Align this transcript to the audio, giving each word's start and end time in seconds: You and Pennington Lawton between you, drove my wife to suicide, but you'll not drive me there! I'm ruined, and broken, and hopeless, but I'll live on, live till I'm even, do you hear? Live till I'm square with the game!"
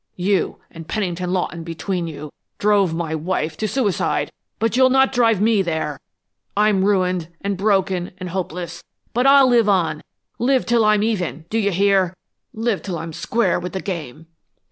You 0.15 0.57
and 0.71 0.87
Pennington 0.87 1.31
Lawton 1.31 1.63
between 1.63 2.07
you, 2.07 2.33
drove 2.57 2.91
my 2.91 3.13
wife 3.13 3.55
to 3.57 3.67
suicide, 3.67 4.31
but 4.57 4.75
you'll 4.75 4.89
not 4.89 5.11
drive 5.13 5.39
me 5.39 5.61
there! 5.61 5.99
I'm 6.57 6.83
ruined, 6.83 7.27
and 7.41 7.55
broken, 7.55 8.09
and 8.17 8.29
hopeless, 8.29 8.83
but 9.13 9.27
I'll 9.27 9.47
live 9.47 9.69
on, 9.69 10.01
live 10.39 10.65
till 10.65 10.83
I'm 10.85 11.03
even, 11.03 11.45
do 11.51 11.59
you 11.59 11.69
hear? 11.69 12.17
Live 12.51 12.81
till 12.81 12.97
I'm 12.97 13.13
square 13.13 13.59
with 13.59 13.73
the 13.73 13.79
game!" 13.81 14.25